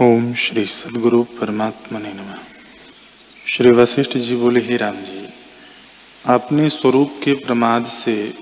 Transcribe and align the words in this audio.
ओम 0.00 0.34
श्री 0.34 0.64
सदगुरु 0.64 1.22
परमात्मा 1.22 1.98
ने 1.98 2.12
नम। 2.12 2.34
श्री 3.46 3.70
वशिष्ठ 3.70 4.16
जी 4.16 4.36
बोले, 4.36 4.60
ही 4.60 4.76
राम 4.76 4.94
जी, 4.94 5.28
अपने 6.26 6.68
स्वरूप 6.68 7.20
के 7.24 7.34
प्रमाद 7.34 7.86
से 7.86 8.34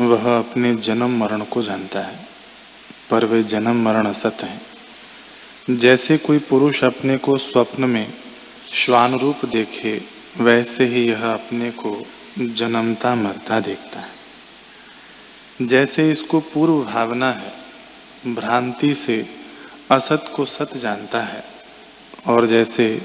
वह 0.00 0.38
अपने 0.38 0.74
जन्म 0.74 1.18
मरण 1.18 1.44
को 1.44 1.62
जानता 1.62 2.00
है, 2.00 2.26
पर 3.10 3.24
वे 3.24 3.42
जन्म 3.42 3.84
मरण 3.84 4.06
असत 4.06 4.36
हैं। 4.42 5.76
जैसे 5.76 6.18
कोई 6.18 6.38
पुरुष 6.38 6.84
अपने 6.84 7.16
को 7.16 7.36
स्वप्न 7.36 7.84
में 7.84 8.12
श्वान 8.72 9.18
रूप 9.18 9.44
देखे, 9.44 10.02
वैसे 10.40 10.86
ही 10.86 11.08
यह 11.08 11.32
अपने 11.32 11.70
को 11.70 12.06
जन्मता 12.40 13.14
मरता 13.14 13.60
देखता 13.60 14.00
है। 14.00 15.66
जैसे 15.66 16.12
इसको 16.12 16.40
पूर्व 16.40 16.84
भावना 16.84 17.32
है, 17.32 17.52
भ्रांति 18.34 18.94
से 18.94 19.43
असत 19.90 20.32
को 20.36 20.44
सत 20.44 20.76
जानता 20.76 21.20
है। 21.20 21.44
और 22.26 22.46
जैसे 22.46 23.02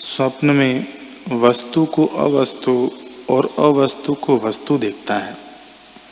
स्वप्न 0.00 0.50
में 0.50 0.98
वस्तु 1.28 1.84
को 1.84 2.06
अवस्तु 2.06 2.90
और 3.30 3.54
अवस्तु 3.58 4.14
को 4.14 4.38
वस्तु 4.38 4.78
देखता 4.78 5.14
है, 5.14 5.36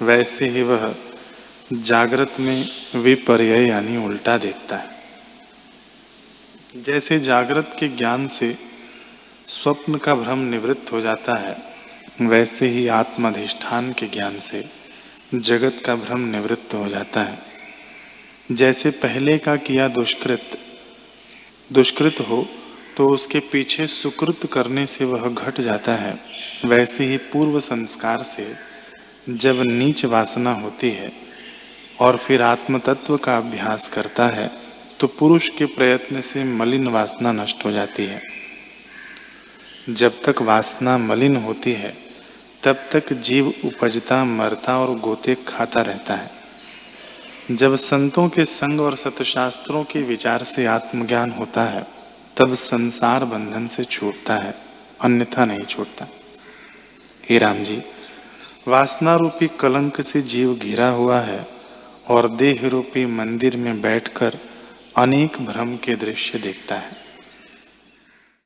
वैसे 0.02 0.48
ही 0.48 0.62
वह 0.62 0.94
जागृत 1.72 2.32
में 2.40 2.68
विपर्य 2.94 3.68
यानी 3.68 3.96
उल्टा 3.96 4.38
देखता 4.38 4.76
है। 4.76 4.96
जैसे 6.76 7.20
जागृत 7.20 7.76
के 7.78 7.88
ज्ञान 7.88 8.28
से 8.28 8.58
स्वप्न 9.48 9.94
का 9.94 10.14
भ्रम 10.14 10.38
निवृत्त 10.38 10.92
हो 10.92 11.00
जाता 11.00 11.38
है, 11.38 11.62
वैसे 12.20 12.68
ही 12.68 12.88
आत्माधिष्ठान 12.88 13.92
के 13.92 14.06
ज्ञान 14.06 14.38
से 14.38 14.64
जगत 15.34 15.82
का 15.86 15.94
भ्रम 15.94 16.20
निवृत्त 16.20 16.74
हो 16.74 16.88
जाता 16.88 17.22
है। 17.22 17.45
जैसे 18.48 18.90
पहले 18.92 19.36
का 19.38 19.56
किया 19.58 19.86
दुष्कृत। 19.88 20.58
दुष्कृत 21.70 22.20
हो 22.20 22.46
तो 22.96 23.08
उसके 23.08 23.38
पीछे 23.52 23.86
सुकृत 23.86 24.48
करने 24.52 24.86
से 24.86 25.04
वह 25.04 25.28
घट 25.28 25.60
जाता 25.60 25.94
है। 25.94 26.14
वैसे 26.64 27.04
ही 27.04 27.16
पूर्व 27.32 27.58
संस्कार 27.60 28.22
से 28.22 28.46
जब 29.28 29.62
नीच 29.62 30.04
वासना 30.04 30.52
होती 30.52 30.90
है 30.90 31.10
और 32.00 32.16
फिर 32.16 32.42
आत्म 32.42 32.78
तत्व 32.78 33.16
का 33.16 33.36
अभ्यास 33.36 33.88
करता 33.88 34.26
है 34.28 34.50
तो 35.00 35.06
पुरुष 35.08 35.48
के 35.48 35.66
प्रयत्न 35.66 36.20
से 36.20 36.44
मलिन 36.44 36.86
वासना 36.88 37.32
नष्ट 37.32 37.64
हो 37.64 37.72
जाती 37.72 38.04
है। 38.04 38.22
जब 39.90 40.22
तक 40.24 40.42
वासना 40.42 40.96
मलिन 40.98 41.36
होती 41.36 41.72
है, 41.72 41.94
तब 42.62 42.88
तक 42.92 43.12
जीव 43.12 43.52
उपजता, 43.64 44.24
मरता 44.24 44.78
और 44.78 44.98
गोते 44.98 45.36
खाता 45.48 45.82
रहता 45.82 46.14
है। 46.14 46.30
जब 47.50 47.76
संतों 47.76 48.28
के 48.28 48.44
संग 48.44 48.80
और 48.80 48.96
सतशास्त्रों 48.96 49.84
के 49.84 50.02
विचार 50.02 50.42
से 50.42 50.66
आत्मज्ञान 50.66 51.30
होता 51.30 51.64
है, 51.64 51.86
तब 52.36 52.54
संसार 52.54 53.24
बंधन 53.24 53.66
से 53.66 53.84
छूटता 53.84 54.36
है, 54.36 54.54
अन्यथा 55.00 55.44
नहीं 55.44 55.64
छूटता। 55.64 56.06
हे 57.30 57.38
राम 57.38 57.64
जी 57.64 57.82
वासना 58.68 59.16
रूपी 59.16 59.46
कलंक 59.46 60.00
से 60.00 60.22
जीव 60.22 60.54
घिरा 60.54 60.88
हुआ 60.88 61.20
है 61.20 61.48
और 62.08 62.28
देह 62.28 62.68
रूपी 62.68 63.06
मंदिर 63.06 63.56
में 63.56 63.80
बैठकर 63.80 64.38
अनेक 64.96 65.36
भ्रम 65.46 65.76
के 65.76 65.96
दृश्य 65.96 66.38
देखता 66.38 66.74
है। 66.74 67.05